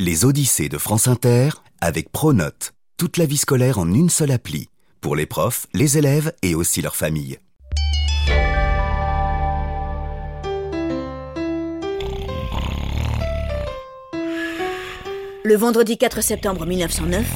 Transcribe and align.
Les 0.00 0.24
Odyssées 0.24 0.68
de 0.68 0.78
France 0.78 1.08
Inter 1.08 1.48
avec 1.80 2.12
Pronote. 2.12 2.72
Toute 2.98 3.16
la 3.16 3.26
vie 3.26 3.36
scolaire 3.36 3.80
en 3.80 3.92
une 3.92 4.10
seule 4.10 4.30
appli. 4.30 4.68
Pour 5.00 5.16
les 5.16 5.26
profs, 5.26 5.66
les 5.74 5.98
élèves 5.98 6.32
et 6.42 6.54
aussi 6.54 6.80
leurs 6.82 6.94
familles. 6.94 7.38
Le 15.42 15.56
vendredi 15.56 15.98
4 15.98 16.20
septembre 16.20 16.64
1909, 16.64 17.26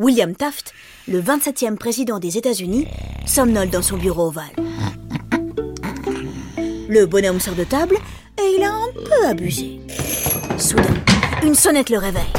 William 0.00 0.34
Taft, 0.34 0.74
le 1.06 1.22
27e 1.22 1.76
président 1.76 2.18
des 2.18 2.36
États-Unis, 2.36 2.88
somnole 3.24 3.70
dans 3.70 3.82
son 3.82 3.98
bureau 3.98 4.26
ovale. 4.26 4.56
Le 6.88 7.06
bonhomme 7.06 7.38
sort 7.38 7.54
de 7.54 7.62
table 7.62 7.98
et 8.36 8.56
il 8.58 8.64
a 8.64 8.72
un 8.72 8.92
peu 8.92 9.26
abusé. 9.28 9.78
Soudain, 10.58 11.04
une 11.42 11.54
sonnette 11.54 11.90
le 11.90 11.98
réveille. 11.98 12.32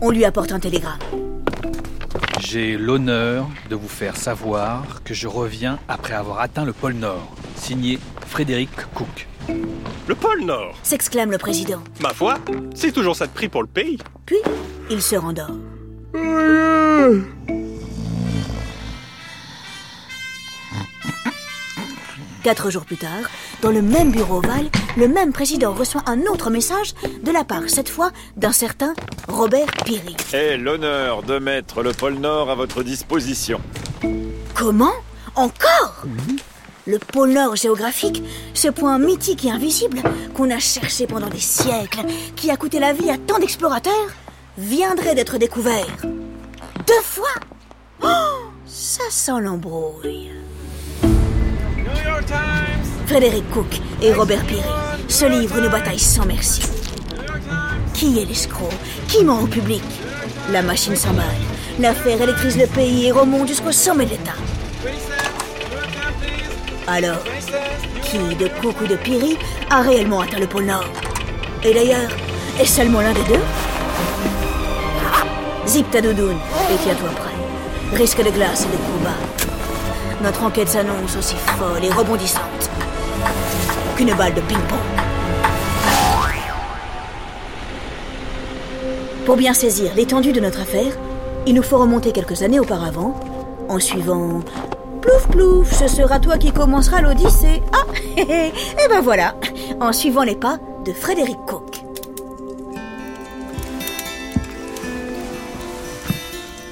On 0.00 0.10
lui 0.10 0.24
apporte 0.24 0.52
un 0.52 0.60
télégramme. 0.60 0.98
J'ai 2.40 2.76
l'honneur 2.76 3.48
de 3.70 3.74
vous 3.74 3.88
faire 3.88 4.16
savoir 4.16 5.02
que 5.04 5.14
je 5.14 5.26
reviens 5.26 5.78
après 5.88 6.14
avoir 6.14 6.40
atteint 6.40 6.64
le 6.64 6.72
pôle 6.72 6.94
Nord. 6.94 7.34
Signé 7.56 7.98
Frédéric 8.26 8.70
Cook. 8.94 9.26
Le 10.06 10.14
pôle 10.14 10.42
Nord 10.44 10.74
S'exclame 10.82 11.30
le 11.30 11.38
président. 11.38 11.82
Ma 12.00 12.10
foi, 12.10 12.38
c'est 12.74 12.92
toujours 12.92 13.16
ça 13.16 13.26
de 13.26 13.32
prix 13.32 13.48
pour 13.48 13.62
le 13.62 13.68
pays. 13.68 13.98
Puis, 14.24 14.36
il 14.90 15.02
se 15.02 15.16
rendort. 15.16 15.50
Quatre 22.44 22.70
jours 22.70 22.84
plus 22.84 22.96
tard, 22.96 23.28
dans 23.60 23.72
le 23.72 23.82
même 23.82 24.12
bureau 24.12 24.36
ovale, 24.36 24.68
le 24.96 25.08
même 25.08 25.32
président 25.32 25.72
reçoit 25.72 26.02
un 26.06 26.22
autre 26.22 26.50
message 26.50 26.94
de 27.22 27.30
la 27.30 27.44
part, 27.44 27.68
cette 27.68 27.88
fois, 27.88 28.10
d'un 28.36 28.52
certain 28.52 28.94
Robert 29.28 29.70
Peary. 29.84 30.16
Ai 30.32 30.56
l'honneur 30.56 31.22
de 31.22 31.38
mettre 31.38 31.82
le 31.82 31.92
pôle 31.92 32.14
Nord 32.14 32.50
à 32.50 32.54
votre 32.54 32.82
disposition. 32.82 33.60
Comment? 34.54 34.94
Encore? 35.34 36.04
Le 36.86 36.98
pôle 36.98 37.32
Nord 37.32 37.56
géographique, 37.56 38.22
ce 38.54 38.68
point 38.68 38.98
mythique 38.98 39.44
et 39.44 39.50
invisible 39.50 40.02
qu'on 40.34 40.50
a 40.50 40.58
cherché 40.58 41.06
pendant 41.06 41.28
des 41.28 41.40
siècles, 41.40 42.04
qui 42.36 42.50
a 42.50 42.56
coûté 42.56 42.78
la 42.78 42.92
vie 42.92 43.10
à 43.10 43.18
tant 43.18 43.38
d'explorateurs, 43.38 43.92
viendrait 44.56 45.14
d'être 45.14 45.36
découvert. 45.36 45.86
Deux 46.02 47.02
fois? 47.02 47.34
Oh 48.02 48.50
Ça 48.66 49.02
sent 49.10 49.40
l'embrouille. 49.40 50.30
Frédéric 53.06 53.48
Cook 53.50 53.80
et 54.02 54.12
Robert 54.12 54.44
Peary 54.46 54.62
se 55.08 55.26
livrent 55.26 55.58
une 55.58 55.68
bataille 55.68 55.98
sans 55.98 56.26
merci. 56.26 56.60
Qui 57.94 58.20
est 58.20 58.24
l'escroc? 58.24 58.68
Qui 59.08 59.22
ment 59.22 59.42
au 59.42 59.46
public? 59.46 59.82
La 60.50 60.60
machine 60.60 60.96
s'emballe. 60.96 61.24
L'affaire 61.78 62.20
électrise 62.20 62.58
le 62.58 62.66
pays 62.66 63.06
et 63.06 63.12
remonte 63.12 63.46
jusqu'au 63.46 63.70
sommet 63.70 64.06
de 64.06 64.10
l'État. 64.10 64.32
Alors, 66.88 67.22
qui 68.02 68.18
de 68.18 68.48
Cook 68.60 68.80
ou 68.80 68.86
de 68.88 68.96
Peary 68.96 69.38
a 69.70 69.82
réellement 69.82 70.22
atteint 70.22 70.40
le 70.40 70.46
pôle 70.48 70.64
Nord? 70.64 70.90
Et 71.62 71.72
d'ailleurs, 71.72 72.10
est 72.60 72.66
seulement 72.66 73.00
l'un 73.00 73.12
des 73.12 73.24
deux? 73.24 73.40
Zip 75.66 75.88
ta 75.92 76.00
doudoune 76.00 76.38
et 76.72 76.76
tiens-toi 76.82 77.10
prêt. 77.10 77.96
Risque 77.96 78.24
de 78.24 78.30
glace 78.30 78.62
et 78.62 78.76
de 78.76 78.76
combat. 78.76 79.16
Notre 80.22 80.42
enquête 80.42 80.68
s'annonce 80.68 81.16
aussi 81.16 81.36
folle 81.36 81.84
et 81.84 81.90
rebondissante 81.90 82.70
qu'une 83.96 84.14
balle 84.14 84.34
de 84.34 84.40
ping-pong. 84.42 84.78
Pour 89.24 89.36
bien 89.36 89.54
saisir 89.54 89.92
l'étendue 89.96 90.32
de 90.32 90.40
notre 90.40 90.60
affaire, 90.60 90.92
il 91.46 91.54
nous 91.54 91.62
faut 91.62 91.78
remonter 91.78 92.12
quelques 92.12 92.42
années 92.42 92.60
auparavant, 92.60 93.18
en 93.68 93.80
suivant 93.80 94.40
Plouf 95.00 95.28
plouf, 95.28 95.72
ce 95.72 95.88
sera 95.88 96.18
toi 96.20 96.36
qui 96.36 96.52
commencera 96.52 97.00
l'Odyssée. 97.00 97.62
Ah, 97.72 97.86
et 98.16 98.88
ben 98.88 99.00
voilà, 99.00 99.34
en 99.80 99.92
suivant 99.92 100.22
les 100.22 100.36
pas 100.36 100.58
de 100.84 100.92
Frédéric 100.92 101.38
Cook. 101.46 101.80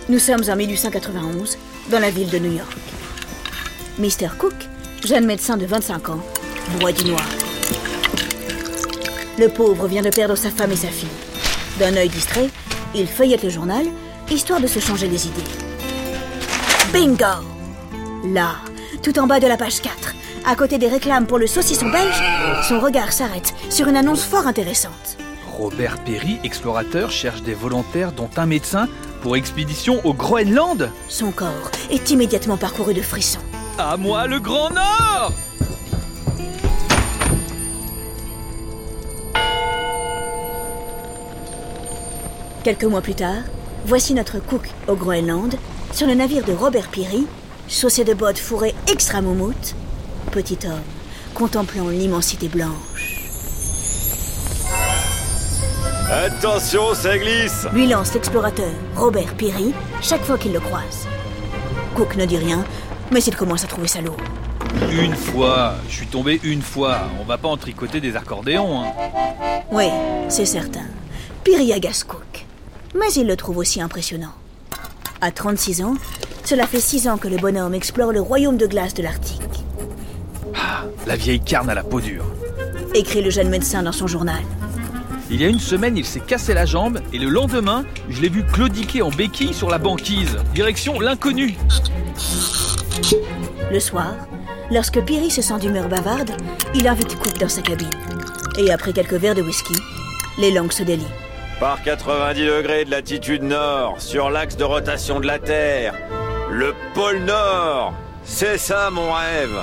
Nous 0.08 0.18
sommes 0.18 0.42
en 0.48 0.56
1891, 0.56 1.56
dans 1.90 1.98
la 2.00 2.10
ville 2.10 2.28
de 2.28 2.38
New 2.38 2.52
York. 2.52 2.76
Mr. 3.98 4.36
Cook, 4.38 4.54
jeune 5.04 5.24
médecin 5.24 5.56
de 5.56 5.64
25 5.64 6.10
ans, 6.10 6.20
boit 6.78 6.92
du 6.92 7.04
noir. 7.04 7.24
Le 9.38 9.48
pauvre 9.48 9.86
vient 9.86 10.02
de 10.02 10.10
perdre 10.10 10.36
sa 10.36 10.50
femme 10.50 10.72
et 10.72 10.76
sa 10.76 10.88
fille. 10.88 11.08
D'un 11.78 11.96
œil 11.96 12.08
distrait, 12.08 12.50
il 12.94 13.06
feuillette 13.06 13.42
le 13.42 13.50
journal, 13.50 13.84
histoire 14.30 14.60
de 14.60 14.66
se 14.66 14.78
changer 14.78 15.08
les 15.08 15.26
idées. 15.26 15.42
Bingo 16.92 17.42
Là, 18.26 18.56
tout 19.02 19.18
en 19.18 19.26
bas 19.26 19.40
de 19.40 19.46
la 19.46 19.56
page 19.56 19.80
4, 19.80 20.14
à 20.46 20.54
côté 20.54 20.78
des 20.78 20.88
réclames 20.88 21.26
pour 21.26 21.38
le 21.38 21.46
saucisson 21.46 21.90
belge, 21.90 22.22
son 22.68 22.80
regard 22.80 23.12
s'arrête 23.12 23.54
sur 23.70 23.88
une 23.88 23.96
annonce 23.96 24.24
fort 24.24 24.46
intéressante. 24.46 25.18
Robert 25.58 25.98
Perry, 26.04 26.38
explorateur, 26.42 27.10
cherche 27.10 27.42
des 27.42 27.54
volontaires 27.54 28.12
dont 28.12 28.30
un 28.36 28.46
médecin 28.46 28.88
pour 29.22 29.36
expédition 29.36 30.00
au 30.04 30.12
Groenland 30.12 30.90
Son 31.08 31.30
corps 31.30 31.70
est 31.90 32.10
immédiatement 32.10 32.56
parcouru 32.56 32.92
de 32.94 33.02
frissons. 33.02 33.40
À 33.78 33.96
moi 33.96 34.26
le 34.26 34.38
Grand 34.38 34.70
Nord 34.70 35.32
Quelques 42.64 42.84
mois 42.84 43.02
plus 43.02 43.14
tard, 43.14 43.42
voici 43.84 44.14
notre 44.14 44.38
Cook 44.38 44.70
au 44.88 44.94
Groenland, 44.94 45.54
sur 45.92 46.06
le 46.06 46.14
navire 46.14 46.42
de 46.46 46.54
Robert 46.54 46.88
Peary, 46.88 47.26
chaussé 47.68 48.04
de 48.04 48.14
bottes 48.14 48.38
fourrées 48.38 48.74
extra 48.90 49.20
moumoute, 49.20 49.74
petit 50.32 50.56
homme, 50.64 50.80
contemplant 51.34 51.90
l'immensité 51.90 52.48
blanche. 52.48 53.20
Attention, 56.10 56.94
ça 56.94 57.18
glisse 57.18 57.66
Lui 57.74 57.86
lance 57.86 58.14
l'explorateur 58.14 58.72
Robert 58.96 59.34
Peary 59.36 59.74
chaque 60.00 60.22
fois 60.22 60.38
qu'il 60.38 60.54
le 60.54 60.60
croise. 60.60 61.06
Cook 61.94 62.16
ne 62.16 62.24
dit 62.24 62.38
rien, 62.38 62.64
mais 63.12 63.22
il 63.22 63.36
commence 63.36 63.64
à 63.64 63.66
trouver 63.66 63.88
ça 63.88 64.00
lourd. 64.00 64.16
Une 64.90 65.14
fois, 65.14 65.74
je 65.90 65.96
suis 65.96 66.06
tombé 66.06 66.40
une 66.42 66.62
fois. 66.62 67.00
On 67.20 67.24
va 67.24 67.36
pas 67.36 67.48
en 67.48 67.58
tricoter 67.58 68.00
des 68.00 68.16
accordéons. 68.16 68.80
Hein. 68.80 68.92
Oui, 69.70 69.90
c'est 70.30 70.46
certain. 70.46 70.86
Peary 71.44 71.74
agace 71.74 72.04
Cook. 72.04 72.33
Mais 72.94 73.12
il 73.16 73.26
le 73.26 73.36
trouve 73.36 73.58
aussi 73.58 73.80
impressionnant. 73.80 74.32
À 75.20 75.30
36 75.30 75.82
ans, 75.82 75.94
cela 76.44 76.66
fait 76.66 76.80
6 76.80 77.08
ans 77.08 77.18
que 77.18 77.28
le 77.28 77.36
bonhomme 77.36 77.74
explore 77.74 78.12
le 78.12 78.20
royaume 78.20 78.56
de 78.56 78.66
glace 78.66 78.94
de 78.94 79.02
l'Arctique. 79.02 79.40
Ah, 80.54 80.84
la 81.06 81.16
vieille 81.16 81.40
carne 81.40 81.70
à 81.70 81.74
la 81.74 81.82
peau 81.82 82.00
dure. 82.00 82.24
Écrit 82.94 83.22
le 83.22 83.30
jeune 83.30 83.48
médecin 83.48 83.82
dans 83.82 83.92
son 83.92 84.06
journal. 84.06 84.42
Il 85.30 85.40
y 85.40 85.44
a 85.44 85.48
une 85.48 85.58
semaine, 85.58 85.96
il 85.96 86.04
s'est 86.04 86.20
cassé 86.20 86.54
la 86.54 86.66
jambe 86.66 87.00
et 87.12 87.18
le 87.18 87.28
lendemain, 87.28 87.84
je 88.10 88.20
l'ai 88.20 88.28
vu 88.28 88.44
claudiquer 88.44 89.02
en 89.02 89.10
béquille 89.10 89.54
sur 89.54 89.70
la 89.70 89.78
banquise. 89.78 90.36
Direction 90.54 91.00
l'inconnu. 91.00 91.56
Le 93.72 93.80
soir, 93.80 94.14
lorsque 94.70 95.00
Peary 95.00 95.30
se 95.30 95.42
sent 95.42 95.58
d'humeur 95.58 95.88
bavarde, 95.88 96.30
il 96.74 96.86
invite 96.86 97.18
Cook 97.18 97.38
dans 97.38 97.48
sa 97.48 97.62
cabine. 97.62 97.90
Et 98.58 98.70
après 98.70 98.92
quelques 98.92 99.14
verres 99.14 99.34
de 99.34 99.42
whisky, 99.42 99.74
les 100.38 100.52
langues 100.52 100.72
se 100.72 100.82
délient. 100.82 101.23
Par 101.60 101.82
90 101.82 102.46
degrés 102.46 102.84
de 102.84 102.90
latitude 102.90 103.42
nord, 103.42 104.00
sur 104.00 104.28
l'axe 104.28 104.56
de 104.56 104.64
rotation 104.64 105.20
de 105.20 105.26
la 105.26 105.38
Terre, 105.38 105.94
le 106.50 106.74
pôle 106.94 107.20
Nord 107.20 107.94
C'est 108.24 108.58
ça 108.58 108.90
mon 108.90 109.12
rêve 109.12 109.62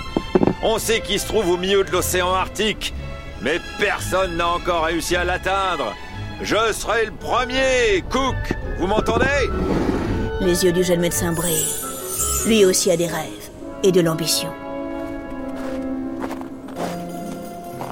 On 0.63 0.79
sait 0.79 1.01
qu'il 1.01 1.19
se 1.19 1.27
trouve 1.27 1.49
au 1.49 1.57
milieu 1.57 1.83
de 1.83 1.91
l'océan 1.91 2.33
Arctique, 2.33 2.93
mais 3.41 3.59
personne 3.77 4.37
n'a 4.37 4.47
encore 4.47 4.85
réussi 4.85 5.17
à 5.17 5.25
l'atteindre 5.25 5.93
Je 6.41 6.71
serai 6.71 7.05
le 7.05 7.11
premier, 7.11 8.03
Cook 8.09 8.35
Vous 8.79 8.87
m'entendez? 8.87 9.49
Les 10.39 10.63
yeux 10.63 10.71
du 10.71 10.83
jeune 10.83 11.01
médecin 11.01 11.33
brillent. 11.33 11.75
Lui 12.47 12.65
aussi 12.65 12.89
a 12.89 12.97
des 12.97 13.07
rêves 13.07 13.49
et 13.83 13.91
de 13.91 13.99
l'ambition. 14.01 14.49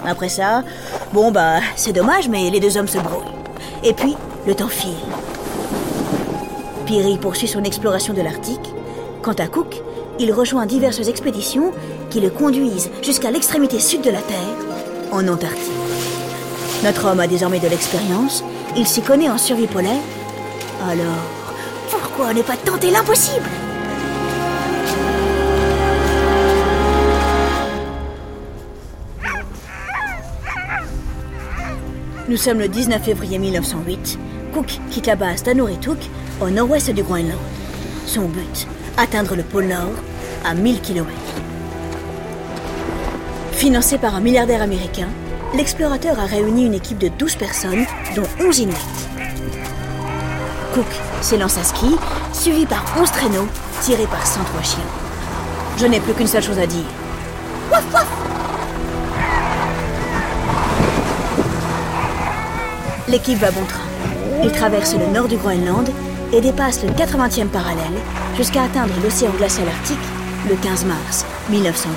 Après 0.08 0.30
ça, 0.30 0.64
bon 1.14 1.32
bah, 1.32 1.60
c'est 1.76 1.94
dommage, 1.94 2.30
mais 2.30 2.50
les 2.50 2.60
deux 2.60 2.78
hommes 2.78 2.88
se 2.88 2.98
brouillent. 2.98 3.39
Et 3.84 3.94
puis, 3.94 4.16
le 4.46 4.56
temps 4.56 4.68
file. 4.68 4.92
Peary 6.86 7.18
poursuit 7.18 7.48
son 7.48 7.64
exploration 7.64 8.14
de 8.14 8.22
l'Arctique. 8.22 8.74
Quant 9.22 9.34
à 9.34 9.48
Cook, 9.48 9.82
il 10.20 10.34
rejoint 10.34 10.66
diverses 10.66 11.08
expéditions 11.08 11.72
qui 12.10 12.20
le 12.20 12.30
conduisent 12.30 12.90
jusqu'à 13.02 13.32
l'extrémité 13.32 13.80
sud 13.80 14.02
de 14.02 14.10
la 14.10 14.22
Terre, 14.22 14.38
en 15.12 15.28
Antarctique. 15.28 15.72
Notre 16.84 17.06
homme 17.08 17.20
a 17.20 17.28
désormais 17.28 17.60
de 17.60 17.68
l'expérience, 17.68 18.44
il 18.76 18.88
s'y 18.88 19.02
connaît 19.02 19.30
en 19.30 19.38
survie 19.38 19.68
polaire. 19.68 20.02
Alors, 20.90 21.24
pourquoi 21.90 22.34
ne 22.34 22.42
pas 22.42 22.58
tenter 22.58 22.92
l'impossible? 22.92 23.50
Nous 32.30 32.38
sommes 32.38 32.60
le 32.60 32.68
19 32.68 33.02
février 33.02 33.40
1908, 33.40 34.20
Cook 34.54 34.80
quitte 34.92 35.08
la 35.08 35.16
base 35.16 35.42
d'Anurituk 35.42 35.98
au 36.40 36.52
nord-ouest 36.52 36.92
du 36.92 37.02
Groenland. 37.02 37.40
Son 38.06 38.28
but, 38.28 38.68
atteindre 38.98 39.36
le 39.36 39.42
pôle 39.42 39.66
Nord 39.66 39.96
à 40.46 40.54
1000 40.54 40.80
km. 40.80 41.10
Financé 43.54 43.98
par 43.98 44.14
un 44.14 44.20
milliardaire 44.20 44.62
américain, 44.62 45.08
l'explorateur 45.56 46.20
a 46.20 46.28
réuni 46.28 46.68
une 46.68 46.76
équipe 46.76 47.00
de 47.00 47.08
12 47.08 47.36
personnes, 47.36 47.88
dont 48.16 48.28
11 48.40 48.60
Inuits. 48.60 48.76
Cook 50.76 50.86
s'élance 51.22 51.58
à 51.58 51.64
ski, 51.64 51.96
suivi 52.32 52.68
par 52.68 52.86
11 53.02 53.10
traîneaux 53.10 53.48
tirés 53.82 54.06
par 54.06 54.28
103 54.28 54.62
chiens. 54.62 54.80
Je 55.78 55.88
n'ai 55.88 56.00
plus 56.00 56.14
qu'une 56.14 56.28
seule 56.28 56.44
chose 56.44 56.60
à 56.60 56.68
dire. 56.68 56.86
L'équipe 63.10 63.40
va 63.40 63.50
bon 63.50 63.66
train. 63.66 63.88
Il 64.44 64.52
traverse 64.52 64.94
le 64.94 65.08
nord 65.08 65.28
du 65.28 65.36
Groenland 65.36 65.90
et 66.32 66.42
dépasse 66.42 66.84
le 66.84 66.90
80e 66.90 67.48
parallèle 67.48 67.98
jusqu'à 68.38 68.64
atteindre 68.64 68.94
l'océan 69.04 69.32
glacial 69.32 69.68
arctique 69.68 69.98
le 70.48 70.56
15 70.56 70.86
mars 70.86 71.26
1908. 71.50 71.96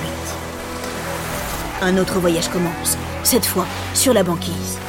Un 1.83 1.97
autre 1.97 2.17
voyage 2.17 2.47
commence, 2.49 2.97
cette 3.21 3.45
fois 3.45 3.67
sur 3.93 4.13
la 4.13 4.23
banquise. 4.23 4.79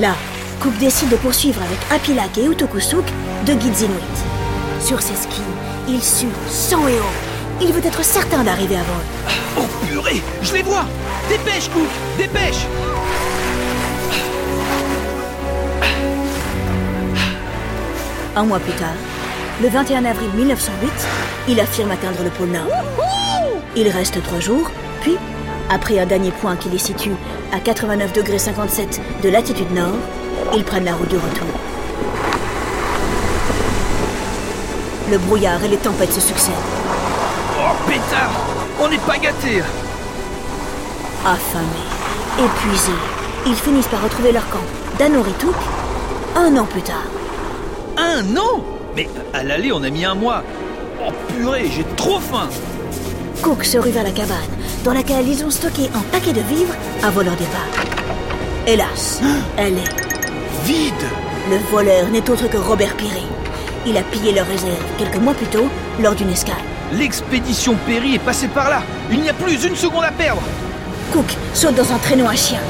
Là, 0.00 0.16
Cook 0.60 0.76
décide 0.78 1.10
de 1.10 1.16
poursuivre 1.16 1.62
avec 1.62 1.78
Apilak 1.92 2.36
et 2.38 2.46
Utokusuk 2.46 3.04
deux 3.46 3.54
guides 3.54 3.82
inuits. 3.82 4.24
Sur 4.80 5.00
ses 5.00 5.14
skis, 5.14 5.42
il 5.88 6.02
sue 6.02 6.26
sang 6.48 6.88
et 6.88 6.98
eau. 6.98 7.62
Il 7.62 7.72
veut 7.72 7.86
être 7.86 8.04
certain 8.04 8.42
d'arriver 8.42 8.76
à 8.76 8.82
vol. 8.82 9.30
Oh 9.58 9.86
purée 9.86 10.20
Je 10.42 10.54
les 10.54 10.62
vois 10.62 10.86
Dépêche, 11.28 11.68
Cook 11.70 11.88
Dépêche 12.18 12.66
Un 18.38 18.44
mois 18.44 18.58
plus 18.58 18.72
tard, 18.74 18.92
le 19.62 19.68
21 19.70 20.04
avril 20.04 20.28
1908, 20.34 20.90
il 21.48 21.58
affirme 21.58 21.90
atteindre 21.90 22.22
le 22.22 22.28
pôle 22.28 22.50
Nord. 22.50 22.68
Il 23.74 23.88
reste 23.88 24.22
trois 24.22 24.40
jours, 24.40 24.70
puis, 25.00 25.16
après 25.70 25.98
un 25.98 26.04
dernier 26.04 26.32
point 26.32 26.54
qui 26.56 26.68
les 26.68 26.76
situe 26.76 27.14
à 27.50 27.60
89 27.60 28.12
degrés 28.12 28.38
57 28.38 29.00
de 29.22 29.30
latitude 29.30 29.72
nord, 29.72 29.94
ils 30.54 30.64
prennent 30.64 30.84
la 30.84 30.92
route 30.92 31.08
du 31.08 31.16
retour. 31.16 31.46
Le 35.10 35.16
brouillard 35.16 35.64
et 35.64 35.68
les 35.68 35.78
tempêtes 35.78 36.12
se 36.12 36.20
succèdent. 36.20 36.52
Oh 37.58 37.74
pétard 37.88 38.32
On 38.78 38.88
n'est 38.88 38.98
pas 38.98 39.16
gâtés 39.16 39.62
Affamés, 41.24 42.44
épuisés, 42.44 42.92
ils 43.46 43.56
finissent 43.56 43.88
par 43.88 44.02
retrouver 44.02 44.32
leur 44.32 44.46
camp 44.50 44.64
d'Anorituk 44.98 45.56
un 46.36 46.54
an 46.58 46.66
plus 46.66 46.82
tard. 46.82 47.06
Un 47.96 48.36
an 48.36 48.62
Mais 48.94 49.08
à 49.32 49.42
l'aller, 49.42 49.72
on 49.72 49.82
a 49.82 49.90
mis 49.90 50.04
un 50.04 50.14
mois. 50.14 50.42
Oh 51.02 51.10
purée, 51.28 51.70
j'ai 51.74 51.84
trop 51.96 52.20
faim 52.20 52.48
Cook 53.42 53.64
se 53.64 53.78
rue 53.78 53.90
vers 53.90 54.04
la 54.04 54.10
cabane, 54.10 54.36
dans 54.84 54.92
laquelle 54.92 55.28
ils 55.28 55.44
ont 55.44 55.50
stocké 55.50 55.90
un 55.94 56.00
paquet 56.12 56.32
de 56.32 56.40
vivres 56.40 56.74
avant 57.02 57.22
leur 57.22 57.36
départ. 57.36 57.68
Hélas, 58.66 59.20
elle 59.56 59.78
est 59.78 60.06
Vide 60.64 60.92
Le 61.50 61.58
voleur 61.70 62.08
n'est 62.08 62.28
autre 62.28 62.48
que 62.48 62.56
Robert 62.56 62.96
Peary. 62.96 63.26
Il 63.86 63.96
a 63.96 64.02
pillé 64.02 64.32
leur 64.32 64.46
réserve 64.46 64.82
quelques 64.98 65.16
mois 65.22 65.34
plus 65.34 65.46
tôt 65.46 65.68
lors 66.02 66.14
d'une 66.14 66.30
escale. 66.30 66.56
L'expédition 66.92 67.76
Perry 67.86 68.14
est 68.14 68.20
passée 68.24 68.48
par 68.48 68.68
là 68.68 68.82
Il 69.10 69.20
n'y 69.20 69.28
a 69.28 69.34
plus 69.34 69.64
une 69.64 69.76
seconde 69.76 70.04
à 70.04 70.12
perdre 70.12 70.42
Cook 71.12 71.26
saute 71.54 71.74
dans 71.74 71.92
un 71.92 71.98
traîneau 71.98 72.26
à 72.26 72.34
chien. 72.34 72.60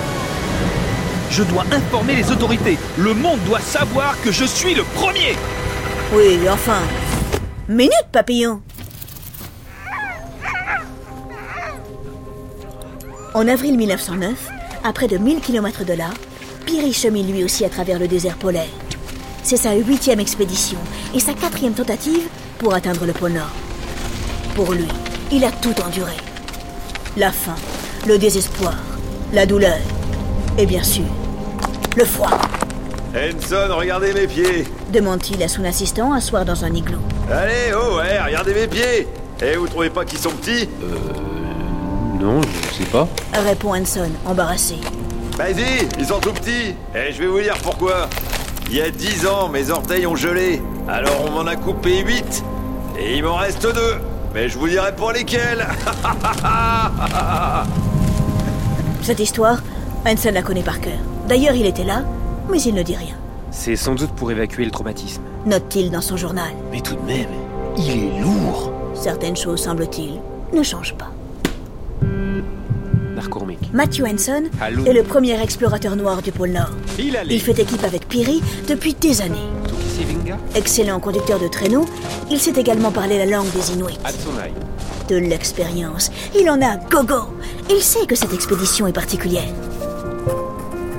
Je 1.30 1.42
dois 1.42 1.64
informer 1.72 2.16
les 2.16 2.30
autorités. 2.30 2.78
Le 2.98 3.12
monde 3.12 3.40
doit 3.46 3.60
savoir 3.60 4.20
que 4.22 4.32
je 4.32 4.44
suis 4.44 4.74
le 4.74 4.84
premier 4.94 5.36
Oui, 6.14 6.38
enfin. 6.48 6.80
Minute, 7.68 8.06
papillon 8.12 8.62
En 13.34 13.48
avril 13.48 13.76
1909, 13.76 14.48
à 14.82 14.92
près 14.92 15.08
de 15.08 15.18
1000 15.18 15.40
km 15.40 15.84
de 15.84 15.92
là, 15.92 16.10
Peary 16.64 16.92
chemine 16.92 17.30
lui 17.30 17.44
aussi 17.44 17.64
à 17.64 17.68
travers 17.68 17.98
le 17.98 18.08
désert 18.08 18.36
polaire. 18.36 18.64
C'est 19.42 19.56
sa 19.56 19.74
huitième 19.74 20.20
expédition 20.20 20.78
et 21.14 21.20
sa 21.20 21.34
quatrième 21.34 21.74
tentative 21.74 22.28
pour 22.58 22.72
atteindre 22.74 23.04
le 23.04 23.12
pôle 23.12 23.32
Nord. 23.32 23.52
Pour 24.54 24.72
lui, 24.72 24.88
il 25.30 25.44
a 25.44 25.50
tout 25.50 25.74
enduré. 25.86 26.16
La 27.16 27.30
faim, 27.30 27.56
le 28.06 28.16
désespoir, 28.16 28.76
la 29.32 29.44
douleur 29.44 29.78
et 30.58 30.66
bien 30.66 30.82
sûr, 30.82 31.04
le 31.96 32.04
froid, 32.04 32.30
Henson, 33.14 33.68
regardez 33.76 34.12
mes 34.12 34.26
pieds 34.26 34.66
demande-t-il 34.92 35.42
à 35.42 35.48
son 35.48 35.64
assistant 35.64 36.12
un 36.12 36.20
soir 36.20 36.44
dans 36.44 36.64
un 36.64 36.72
igloo. 36.72 36.98
Allez, 37.30 37.72
oh 37.74 37.96
ouais, 37.96 38.20
regardez 38.22 38.54
mes 38.54 38.66
pieds 38.66 39.08
Et 39.42 39.56
vous 39.56 39.66
trouvez 39.66 39.90
pas 39.90 40.04
qu'ils 40.04 40.18
sont 40.18 40.30
petits? 40.30 40.68
Non, 42.20 42.40
je 42.42 42.78
sais 42.78 42.90
pas. 42.90 43.06
Répond 43.34 43.74
Hanson, 43.74 44.10
embarrassé. 44.24 44.76
Vas-y, 45.36 45.86
ils 45.98 46.06
sont 46.06 46.18
tout 46.18 46.32
petits 46.32 46.74
Et 46.94 47.12
je 47.12 47.18
vais 47.20 47.26
vous 47.26 47.40
dire 47.40 47.56
pourquoi. 47.62 48.08
Il 48.70 48.76
y 48.76 48.80
a 48.80 48.90
dix 48.90 49.26
ans, 49.26 49.48
mes 49.48 49.70
orteils 49.70 50.06
ont 50.06 50.16
gelé. 50.16 50.62
Alors 50.88 51.24
on 51.26 51.30
m'en 51.30 51.46
a 51.46 51.56
coupé 51.56 51.98
huit. 52.00 52.42
Et 52.98 53.16
il 53.18 53.24
m'en 53.24 53.36
reste 53.36 53.62
deux. 53.62 53.96
Mais 54.34 54.48
je 54.48 54.58
vous 54.58 54.68
dirai 54.68 54.94
pas 54.94 55.12
lesquels. 55.12 55.66
Cette 59.02 59.20
histoire, 59.20 59.58
Hanson 60.06 60.30
la 60.32 60.42
connaît 60.42 60.62
par 60.62 60.80
cœur. 60.80 60.98
D'ailleurs, 61.28 61.54
il 61.54 61.66
était 61.66 61.84
là, 61.84 62.04
mais 62.50 62.62
il 62.62 62.74
ne 62.74 62.82
dit 62.82 62.94
rien. 62.96 63.16
C'est 63.50 63.74
sans 63.76 63.94
doute 63.94 64.12
pour 64.12 64.30
évacuer 64.30 64.64
le 64.64 64.70
traumatisme. 64.70 65.22
Note-t-il 65.46 65.90
dans 65.90 66.00
son 66.00 66.16
journal. 66.16 66.50
Mais 66.70 66.80
tout 66.80 66.94
de 66.94 67.02
même, 67.02 67.28
il 67.76 67.90
est 67.90 68.20
lourd. 68.20 68.72
Certaines 68.94 69.36
choses, 69.36 69.62
semble-t-il, 69.62 70.20
ne 70.56 70.62
changent 70.62 70.94
pas. 70.94 71.10
Matthew 73.72 74.04
Hanson 74.06 74.44
Allô. 74.60 74.84
est 74.84 74.92
le 74.92 75.02
premier 75.02 75.40
explorateur 75.42 75.96
noir 75.96 76.22
du 76.22 76.30
pôle 76.32 76.50
Nord. 76.50 76.70
Il 76.98 77.40
fait 77.40 77.58
équipe 77.58 77.82
avec 77.82 78.06
Peary 78.08 78.42
depuis 78.68 78.94
des 78.94 79.20
années. 79.22 79.36
Excellent 80.54 81.00
conducteur 81.00 81.38
de 81.38 81.48
traîneau, 81.48 81.86
il 82.30 82.38
sait 82.38 82.52
également 82.52 82.92
parler 82.92 83.18
la 83.18 83.26
langue 83.26 83.50
des 83.52 83.72
Inuits. 83.72 83.98
Atsunai. 84.04 84.52
De 85.08 85.16
l'expérience, 85.16 86.10
il 86.38 86.48
en 86.50 86.60
a 86.62 86.76
gogo. 86.76 87.32
Il 87.70 87.80
sait 87.80 88.06
que 88.06 88.14
cette 88.14 88.32
expédition 88.32 88.86
est 88.86 88.92
particulière. 88.92 89.52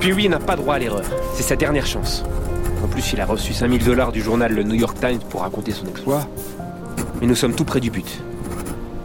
Peary 0.00 0.28
n'a 0.28 0.38
pas 0.38 0.54
droit 0.54 0.76
à 0.76 0.78
l'erreur. 0.78 1.02
C'est 1.34 1.42
sa 1.42 1.56
dernière 1.56 1.86
chance. 1.86 2.22
En 2.84 2.86
plus, 2.86 3.12
il 3.12 3.20
a 3.20 3.26
reçu 3.26 3.52
5000 3.52 3.84
dollars 3.84 4.12
du 4.12 4.22
journal 4.22 4.52
Le 4.52 4.62
New 4.62 4.76
York 4.76 4.96
Times 5.00 5.18
pour 5.28 5.40
raconter 5.40 5.72
son 5.72 5.86
exploit. 5.86 6.26
Mais 7.20 7.26
nous 7.26 7.34
sommes 7.34 7.54
tout 7.54 7.64
près 7.64 7.80
du 7.80 7.90
but. 7.90 8.22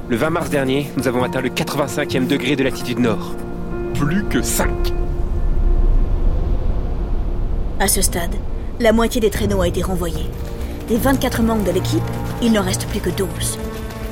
Le 0.10 0.18
20 0.18 0.30
mars 0.30 0.50
dernier, 0.52 0.92
nous 0.96 1.08
avons 1.08 1.24
atteint 1.24 1.42
le 1.42 1.50
85e 1.50 2.28
degré 2.28 2.56
de 2.56 2.64
latitude 2.64 3.00
nord. 3.00 3.34
Plus 3.96 4.24
que 4.26 4.44
5. 4.44 4.70
À 7.80 7.88
ce 7.88 8.02
stade, 8.02 8.36
la 8.80 8.94
moitié 8.94 9.20
des 9.20 9.32
traîneaux 9.32 9.62
a 9.62 9.68
été 9.68 9.82
renvoyée. 9.82 10.30
Des 10.90 10.98
24 10.98 11.42
membres 11.42 11.64
de 11.64 11.72
l'équipe, 11.72 12.04
il 12.42 12.52
n'en 12.52 12.62
reste 12.62 12.86
plus 12.88 13.00
que 13.00 13.10
12. 13.10 13.28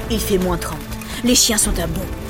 Il 0.09 0.19
fait 0.19 0.39
moins 0.39 0.57
30. 0.57 0.77
Les 1.23 1.35
chiens 1.35 1.57
sont 1.57 1.77
à 1.79 1.85
bout. 1.85 2.20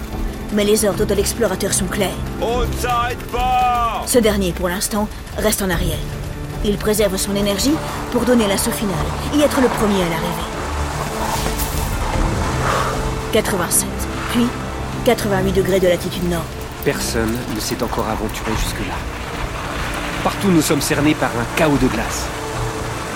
Mais 0.54 0.66
les 0.66 0.84
ordres 0.86 1.06
de 1.06 1.14
l'explorateur 1.14 1.74
sont 1.74 1.86
clairs. 1.86 2.10
on 2.42 2.66
ne 2.66 2.74
s'arrête 2.74 3.24
pas 3.32 4.04
Ce 4.06 4.20
dernier, 4.20 4.52
pour 4.52 4.68
l'instant, 4.68 5.08
reste 5.38 5.62
en 5.62 5.70
arrière. 5.70 5.98
Il 6.66 6.78
préserve 6.78 7.16
son 7.18 7.36
énergie 7.36 7.74
pour 8.12 8.24
donner 8.24 8.48
l'assaut 8.48 8.72
final 8.72 9.06
et 9.34 9.40
être 9.40 9.62
le 9.62 9.68
premier 9.68 10.02
à 10.04 10.10
l'arrivée. 10.10 10.50
87, 13.32 13.88
puis 14.32 14.48
88 15.06 15.54
degrés 15.54 15.80
de 15.80 15.88
latitude 15.88 16.30
nord. 16.30 16.44
Personne 16.84 17.36
ne 17.56 17.60
s'est 17.60 17.82
encore 17.82 18.10
aventuré 18.10 18.52
jusque-là. 18.62 18.96
Partout, 20.24 20.50
nous 20.50 20.62
sommes 20.62 20.82
cernés 20.82 21.16
par 21.16 21.30
un 21.30 21.46
chaos 21.56 21.78
de 21.82 21.88
glace. 21.88 22.26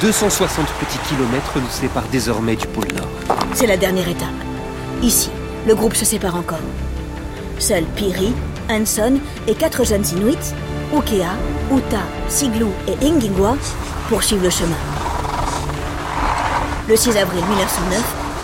260 0.01 0.67
petits 0.79 0.97
kilomètres 1.09 1.53
nous 1.55 1.69
séparent 1.69 2.07
désormais 2.11 2.55
du 2.55 2.65
pôle 2.67 2.87
Nord. 2.95 3.37
C'est 3.53 3.67
la 3.67 3.77
dernière 3.77 4.07
étape. 4.07 4.27
Ici, 5.03 5.29
le 5.67 5.75
groupe 5.75 5.95
se 5.95 6.05
sépare 6.05 6.35
encore. 6.35 6.59
Seuls 7.59 7.85
Piri, 7.95 8.33
Hanson 8.69 9.19
et 9.47 9.55
quatre 9.55 9.85
jeunes 9.85 10.05
Inuits, 10.13 10.53
Ukea, 10.93 11.33
Uta, 11.71 12.01
Siglu 12.27 12.67
et 12.87 13.05
Ingingwa, 13.05 13.57
poursuivent 14.09 14.43
le 14.43 14.49
chemin. 14.49 14.75
Le 16.87 16.95
6 16.95 17.17
avril 17.17 17.43
1909, 17.43 18.03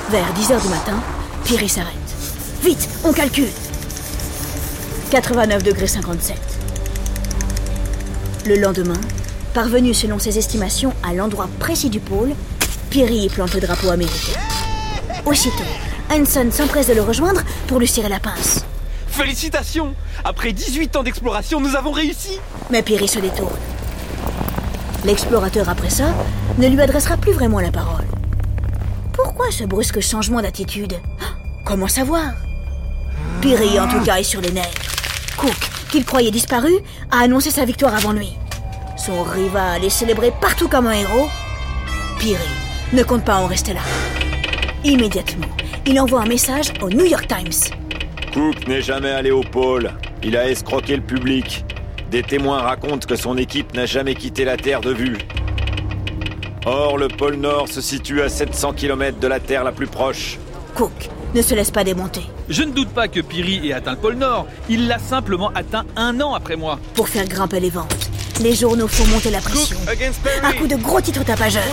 vers 0.09 0.33
10h 0.33 0.61
du 0.61 0.69
matin, 0.69 0.99
Piri 1.45 1.69
s'arrête. 1.69 1.93
Vite, 2.63 2.89
on 3.03 3.13
calcule 3.13 3.49
89 5.11 5.63
degrés 5.63 5.87
57. 5.87 6.37
Le 8.47 8.55
lendemain, 8.55 8.99
parvenu 9.53 9.93
selon 9.93 10.17
ses 10.19 10.37
estimations 10.37 10.93
à 11.03 11.13
l'endroit 11.13 11.49
précis 11.59 11.89
du 11.89 11.99
pôle, 11.99 12.31
Piri 12.89 13.29
plante 13.29 13.53
le 13.53 13.61
drapeau 13.61 13.89
américain. 13.89 14.39
Aussitôt, 15.25 15.63
Hanson 16.11 16.49
s'empresse 16.51 16.87
de 16.87 16.93
le 16.93 17.01
rejoindre 17.03 17.41
pour 17.67 17.79
lui 17.79 17.87
tirer 17.87 18.09
la 18.09 18.19
pince. 18.19 18.65
Félicitations 19.21 19.93
Après 20.23 20.51
18 20.51 20.95
ans 20.95 21.03
d'exploration, 21.03 21.59
nous 21.59 21.75
avons 21.75 21.91
réussi 21.91 22.39
Mais 22.71 22.81
Piri 22.81 23.07
se 23.07 23.19
détourne. 23.19 23.53
L'explorateur, 25.05 25.69
après 25.69 25.91
ça, 25.91 26.05
ne 26.57 26.67
lui 26.67 26.81
adressera 26.81 27.17
plus 27.17 27.31
vraiment 27.31 27.59
la 27.59 27.69
parole. 27.69 28.07
Pourquoi 29.13 29.51
ce 29.51 29.63
brusque 29.63 29.99
changement 29.99 30.41
d'attitude? 30.41 30.95
Comment 31.65 31.87
savoir? 31.87 32.33
Piri, 33.41 33.79
en 33.79 33.87
tout 33.87 34.03
cas, 34.03 34.15
est 34.15 34.23
sur 34.23 34.41
les 34.41 34.49
nerfs. 34.49 34.73
Cook, 35.37 35.69
qu'il 35.91 36.03
croyait 36.03 36.31
disparu, 36.31 36.73
a 37.11 37.19
annoncé 37.19 37.51
sa 37.51 37.63
victoire 37.63 37.93
avant 37.93 38.13
lui. 38.13 38.33
Son 38.97 39.21
rival 39.21 39.83
est 39.83 39.91
célébré 39.91 40.33
partout 40.41 40.67
comme 40.67 40.87
un 40.87 40.93
héros. 40.93 41.29
Piri 42.17 42.39
ne 42.91 43.03
compte 43.03 43.23
pas 43.23 43.35
en 43.35 43.45
rester 43.45 43.73
là. 43.73 43.81
Immédiatement, 44.83 45.45
il 45.85 45.99
envoie 45.99 46.21
un 46.21 46.27
message 46.27 46.73
au 46.81 46.89
New 46.89 47.05
York 47.05 47.27
Times. 47.27 47.80
Cook 48.33 48.65
n'est 48.67 48.81
jamais 48.81 49.09
allé 49.09 49.29
au 49.31 49.41
pôle. 49.41 49.91
Il 50.23 50.37
a 50.37 50.47
escroqué 50.47 50.95
le 50.95 51.01
public. 51.01 51.65
Des 52.09 52.23
témoins 52.23 52.61
racontent 52.61 53.05
que 53.05 53.17
son 53.17 53.37
équipe 53.37 53.73
n'a 53.73 53.85
jamais 53.85 54.15
quitté 54.15 54.45
la 54.45 54.55
Terre 54.55 54.79
de 54.79 54.93
vue. 54.93 55.17
Or, 56.65 56.97
le 56.97 57.09
pôle 57.09 57.35
Nord 57.35 57.67
se 57.67 57.81
situe 57.81 58.21
à 58.21 58.29
700 58.29 58.73
km 58.73 59.19
de 59.19 59.27
la 59.27 59.41
Terre 59.41 59.65
la 59.65 59.73
plus 59.73 59.87
proche. 59.87 60.37
Cook 60.75 61.09
ne 61.33 61.41
se 61.41 61.55
laisse 61.55 61.71
pas 61.71 61.83
démonter. 61.83 62.21
Je 62.47 62.63
ne 62.63 62.71
doute 62.71 62.89
pas 62.89 63.09
que 63.09 63.19
Piri 63.19 63.69
ait 63.69 63.73
atteint 63.73 63.91
le 63.91 63.97
pôle 63.97 64.15
Nord. 64.15 64.47
Il 64.69 64.87
l'a 64.87 64.99
simplement 64.99 65.51
atteint 65.53 65.85
un 65.97 66.21
an 66.21 66.33
après 66.33 66.55
moi. 66.55 66.79
Pour 66.93 67.09
faire 67.09 67.27
grimper 67.27 67.59
les 67.59 67.69
ventes, 67.69 68.09
les 68.41 68.55
journaux 68.55 68.87
font 68.87 69.07
monter 69.07 69.31
la 69.31 69.41
pression. 69.41 69.77
Un 70.43 70.53
coup 70.53 70.67
de 70.67 70.75
gros 70.75 71.01
titres 71.01 71.25
tapageurs. 71.25 71.63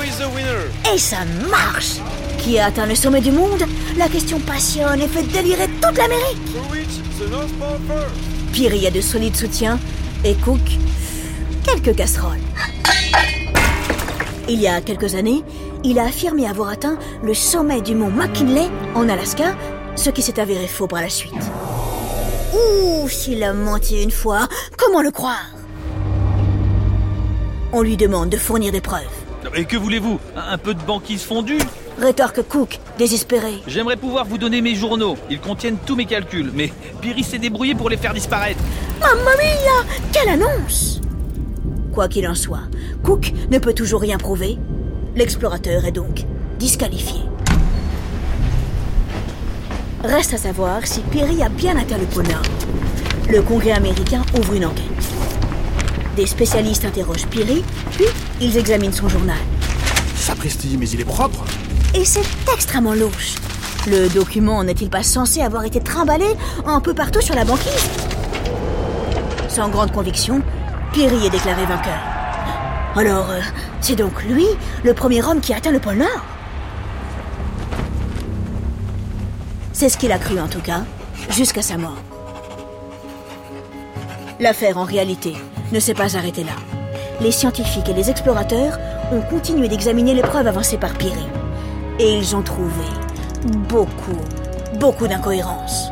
Et 0.93 0.99
ça 0.99 1.19
marche 1.49 1.99
Qui 2.49 2.59
a 2.59 2.65
atteint 2.65 2.87
le 2.87 2.95
sommet 2.95 3.21
du 3.21 3.31
monde 3.31 3.63
La 3.99 4.09
question 4.09 4.41
passionne 4.41 5.03
et 5.03 5.07
fait 5.07 5.23
délirer 5.25 5.69
toute 5.83 5.99
l'Amérique. 5.99 6.39
Piri 8.55 8.87
a 8.87 8.91
de 8.91 9.03
solides 9.03 9.37
soutiens 9.37 9.79
et 10.25 10.35
Cook, 10.35 10.59
quelques 11.63 11.95
casseroles. 11.95 12.41
Il 14.49 14.59
y 14.63 14.67
a 14.67 14.81
quelques 14.81 15.15
années, 15.15 15.45
il 15.85 15.99
a 15.99 16.05
affirmé 16.05 16.49
avoir 16.49 16.71
atteint 16.71 16.99
le 17.23 17.35
sommet 17.35 17.83
du 17.83 17.95
mont 17.95 18.09
McKinley 18.09 18.71
en 18.95 19.11
Alaska, 19.11 19.55
ce 19.95 20.09
qui 20.09 20.23
s'est 20.23 20.41
avéré 20.41 20.69
faux 20.69 20.87
par 20.87 21.03
la 21.03 21.11
suite. 21.11 21.35
Ouh, 22.55 23.11
s'il 23.11 23.45
a 23.45 23.53
menti 23.53 24.03
une 24.03 24.11
fois, 24.11 24.49
comment 24.79 25.03
le 25.03 25.11
croire? 25.11 25.51
On 27.75 27.83
lui 27.83 27.99
demande 27.99 28.31
de 28.31 28.39
fournir 28.39 28.73
des 28.73 28.81
preuves. 28.81 29.03
Et 29.55 29.67
que 29.67 29.77
voulez-vous? 29.77 30.19
Un 30.35 30.55
un 30.55 30.57
peu 30.57 30.73
de 30.73 30.81
banquise 30.81 31.23
fondue? 31.23 31.59
Rétorque 32.01 32.43
Cook, 32.43 32.79
désespéré. 32.97 33.55
J'aimerais 33.67 33.97
pouvoir 33.97 34.25
vous 34.25 34.39
donner 34.39 34.61
mes 34.61 34.77
journaux. 34.77 35.17
Ils 35.31 35.41
contiennent 35.41 35.79
tous 35.85 35.97
mes 35.97 36.07
calculs, 36.07 36.53
mais 36.55 36.73
Piri 37.01 37.25
s'est 37.25 37.39
débrouillé 37.39 37.75
pour 37.75 37.91
les 37.91 37.97
faire 37.97 38.15
disparaître. 38.15 38.61
Mamma 39.01 39.33
mia 39.37 39.85
Quelle 40.13 40.29
annonce 40.29 41.01
Quoi 41.93 42.07
qu'il 42.07 42.29
en 42.29 42.37
soit, 42.37 42.63
Cook 43.03 43.33
ne 43.51 43.59
peut 43.59 43.75
toujours 43.75 44.01
rien 44.01 44.17
prouver. 44.17 44.59
L'explorateur 45.17 45.85
est 45.87 45.93
donc 45.93 46.25
disqualifié. 46.61 47.21
Reste 50.05 50.35
à 50.35 50.39
savoir 50.39 50.87
si 50.87 51.01
Perry 51.01 51.43
a 51.43 51.49
bien 51.49 51.77
atteint 51.77 51.99
le 51.99 52.07
pôle 52.07 52.29
Nord. 52.29 52.43
Le 53.29 53.43
Congrès 53.43 53.73
américain 53.73 54.23
ouvre 54.39 54.55
une 54.55 54.67
enquête. 54.67 54.85
Des 56.15 56.27
spécialistes 56.27 56.85
interrogent 56.85 57.27
Perry, 57.27 57.65
puis 57.91 58.07
ils 58.41 58.57
examinent 58.57 58.93
son 58.93 59.09
journal. 59.09 59.39
Sapristi, 60.15 60.77
mais 60.79 60.89
il 60.91 61.01
est 61.01 61.05
propre. 61.05 61.45
Et 61.95 62.05
c'est 62.05 62.23
extrêmement 62.53 62.95
louche. 62.95 63.37
Le 63.87 64.09
document 64.09 64.63
n'est-il 64.63 64.91
pas 64.91 65.03
censé 65.03 65.41
avoir 65.41 65.65
été 65.65 65.81
trimballé 65.81 66.27
un 66.67 66.81
peu 66.81 66.93
partout 66.95 67.21
sur 67.23 67.35
la 67.35 67.45
banquise? 67.45 67.89
Sans 69.49 69.69
grande 69.69 69.93
conviction, 69.93 70.43
Perry 70.93 71.27
est 71.27 71.31
déclaré 71.31 71.65
vainqueur. 71.65 71.99
Alors, 72.95 73.31
euh, 73.31 73.41
c'est 73.81 73.97
donc 73.97 74.23
lui, 74.25 74.47
le 74.85 74.93
premier 74.93 75.23
homme 75.25 75.41
qui 75.41 75.55
atteint 75.55 75.71
le 75.71 75.79
pôle 75.79 75.97
Nord? 75.97 76.25
C'est 79.73 79.89
ce 79.89 79.97
qu'il 79.97 80.13
a 80.13 80.19
cru 80.19 80.39
en 80.41 80.49
tout 80.49 80.61
cas, 80.61 80.83
jusqu'à 81.31 81.63
sa 81.63 81.79
mort. 81.79 81.97
L'affaire, 84.41 84.77
en 84.77 84.85
réalité, 84.85 85.35
ne 85.73 85.81
s'est 85.81 85.95
pas 85.95 86.17
arrêtée 86.17 86.45
là. 86.45 86.53
Les 87.21 87.33
scientifiques 87.33 87.89
et 87.89 87.95
les 87.95 88.11
explorateurs 88.11 88.79
ont 89.11 89.23
continué 89.23 89.69
d'examiner 89.69 90.15
les 90.15 90.23
preuves 90.23 90.47
avancées 90.47 90.79
par 90.79 90.93
Piri. 90.95 91.15
Et 92.01 92.17
ils 92.17 92.37
ont 92.37 92.43
trouvé 92.43 92.85
beaucoup, 93.69 94.19
beaucoup 94.79 95.09
d'incohérences. 95.09 95.89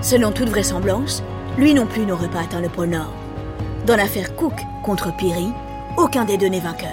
Selon 0.00 0.32
toute 0.32 0.48
vraisemblance, 0.48 1.22
lui 1.58 1.74
non 1.74 1.84
plus 1.84 2.06
n'aurait 2.06 2.30
pas 2.30 2.40
atteint 2.40 2.60
le 2.60 2.70
pôle 2.70 2.88
Nord. 2.88 3.12
Dans 3.86 3.96
l'affaire 3.96 4.34
Cook 4.34 4.54
contre 4.82 5.14
Piri, 5.14 5.52
aucun 5.98 6.24
des 6.24 6.38
deux 6.38 6.46
n'est 6.46 6.60
vainqueur. 6.60 6.88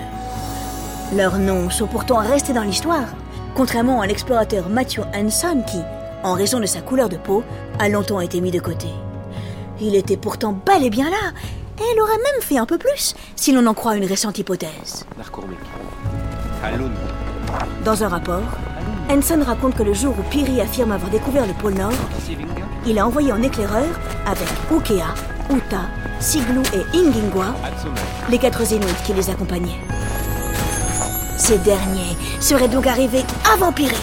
Leurs 1.15 1.37
noms 1.37 1.69
sont 1.69 1.87
pourtant 1.87 2.17
restés 2.17 2.51
dans 2.51 2.63
l'histoire, 2.63 3.07
contrairement 3.55 4.01
à 4.01 4.07
l'explorateur 4.07 4.67
Matthew 4.67 5.01
Hanson 5.15 5.63
qui, 5.65 5.79
en 6.23 6.33
raison 6.33 6.59
de 6.59 6.65
sa 6.65 6.81
couleur 6.81 7.07
de 7.07 7.17
peau, 7.17 7.43
a 7.79 7.87
longtemps 7.87 8.19
été 8.19 8.41
mis 8.41 8.51
de 8.51 8.59
côté. 8.59 8.87
Il 9.79 9.95
était 9.95 10.17
pourtant 10.17 10.51
bel 10.65 10.83
et 10.83 10.89
bien 10.89 11.09
là, 11.09 11.31
et 11.79 11.83
il 11.93 12.01
aurait 12.01 12.17
même 12.17 12.41
fait 12.41 12.57
un 12.57 12.65
peu 12.65 12.77
plus, 12.77 13.15
si 13.37 13.53
l'on 13.53 13.67
en 13.67 13.73
croit 13.73 13.95
une 13.95 14.05
récente 14.05 14.37
hypothèse. 14.37 15.05
Dans 17.83 18.03
un 18.03 18.07
rapport, 18.07 18.41
Hanson 19.09 19.43
raconte 19.45 19.75
que 19.75 19.83
le 19.83 19.93
jour 19.93 20.15
où 20.17 20.23
Piri 20.23 20.61
affirme 20.61 20.91
avoir 20.91 21.09
découvert 21.11 21.45
le 21.45 21.53
pôle 21.53 21.75
Nord, 21.75 21.93
il 22.85 22.99
a 22.99 23.05
envoyé 23.05 23.31
en 23.31 23.41
éclaireur, 23.41 23.85
avec 24.25 24.47
Ukea, 24.71 25.13
Uta, 25.51 25.81
Siglu 26.19 26.61
et 26.73 26.97
Ingingwa, 26.97 27.53
les 28.29 28.37
quatre 28.37 28.71
Inuits 28.71 29.03
qui 29.05 29.13
les 29.13 29.29
accompagnaient. 29.29 29.79
Ces 31.37 31.57
derniers 31.59 32.15
seraient 32.39 32.67
donc 32.67 32.87
arrivés 32.87 33.23
avant 33.53 33.71
Piri. 33.71 33.95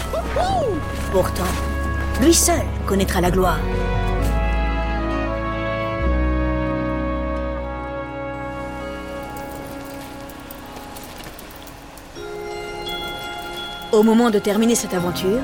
Pourtant, 1.11 1.43
lui 2.21 2.33
seul 2.33 2.61
connaîtra 2.85 3.19
la 3.21 3.31
gloire. 3.31 3.59
Au 13.93 14.01
moment 14.01 14.31
de 14.31 14.39
terminer 14.39 14.73
cette 14.73 14.95
aventure, 14.95 15.39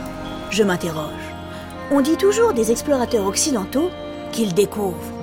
je 0.49 0.63
m'interroge. 0.63 1.35
On 1.91 2.01
dit 2.01 2.17
toujours 2.17 2.51
des 2.51 2.71
explorateurs 2.71 3.27
occidentaux 3.27 3.91
qu'ils 4.31 4.55
découvrent. 4.55 5.13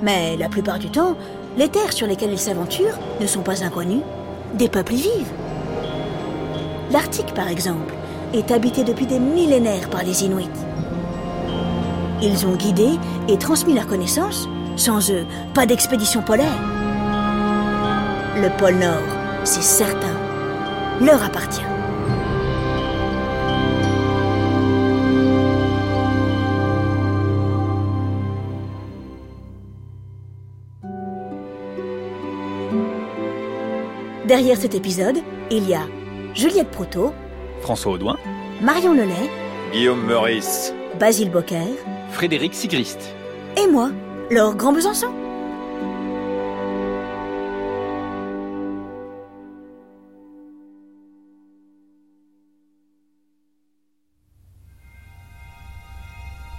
Mais 0.00 0.36
la 0.36 0.48
plupart 0.48 0.78
du 0.78 0.88
temps, 0.88 1.16
les 1.56 1.68
terres 1.68 1.92
sur 1.92 2.06
lesquelles 2.06 2.30
ils 2.30 2.38
s'aventurent 2.38 2.96
ne 3.20 3.26
sont 3.26 3.42
pas 3.42 3.64
inconnues. 3.64 4.02
Des 4.54 4.68
peuples 4.68 4.92
y 4.92 5.02
vivent. 5.02 5.32
L'Arctique, 6.92 7.34
par 7.34 7.48
exemple, 7.48 7.94
est 8.32 8.52
habité 8.52 8.84
depuis 8.84 9.06
des 9.06 9.18
millénaires 9.18 9.90
par 9.90 10.04
les 10.04 10.22
Inuits. 10.22 10.48
Ils 12.22 12.46
ont 12.46 12.54
guidé 12.54 12.90
et 13.26 13.38
transmis 13.38 13.74
leurs 13.74 13.88
connaissances. 13.88 14.48
Sans 14.76 15.10
eux, 15.10 15.26
pas 15.52 15.66
d'expédition 15.66 16.22
polaire. 16.22 16.62
Le 18.36 18.56
pôle 18.56 18.76
Nord, 18.76 19.02
c'est 19.42 19.64
certain, 19.64 20.14
leur 21.00 21.24
appartient. 21.24 21.77
Derrière 34.28 34.58
cet 34.58 34.74
épisode, 34.74 35.16
il 35.50 35.66
y 35.66 35.74
a 35.74 35.86
Juliette 36.34 36.70
Proto, 36.70 37.14
François 37.62 37.92
Audouin, 37.92 38.18
Marion 38.60 38.92
Lelay, 38.92 39.30
Guillaume 39.72 40.04
Meurice. 40.04 40.74
Basile 41.00 41.30
Bocquer 41.30 41.64
Frédéric 42.10 42.52
Sigrist. 42.52 43.00
et 43.56 43.66
moi, 43.66 43.90
Laure 44.30 44.54
Grand 44.54 44.74
Besançon. 44.74 45.06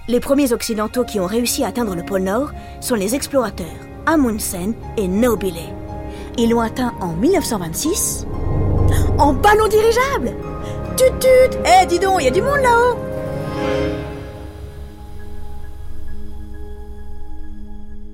Les 0.07 0.19
premiers 0.19 0.53
occidentaux 0.53 1.03
qui 1.03 1.19
ont 1.19 1.27
réussi 1.27 1.63
à 1.63 1.67
atteindre 1.67 1.95
le 1.95 2.03
pôle 2.03 2.23
Nord 2.23 2.49
sont 2.81 2.95
les 2.95 3.13
explorateurs 3.13 3.67
Amundsen 4.07 4.73
et 4.97 5.07
Nobile. 5.07 5.78
L'ont 6.47 6.61
atteint 6.61 6.93
en 7.01 7.13
1926 7.13 8.25
en 9.17 9.33
ballon 9.33 9.67
dirigeable. 9.67 10.31
Tut 10.95 11.11
tut 11.19 11.57
Eh, 11.65 11.85
dis 11.85 11.99
donc, 11.99 12.21
il 12.21 12.25
y 12.25 12.27
a 12.27 12.31
du 12.31 12.41
monde 12.41 12.61
là-haut 12.61 12.97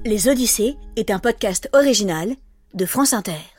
Les 0.05 0.27
Odyssées 0.27 0.75
est 0.95 1.11
un 1.11 1.19
podcast 1.19 1.69
original 1.73 2.35
de 2.73 2.85
France 2.85 3.13
Inter. 3.13 3.54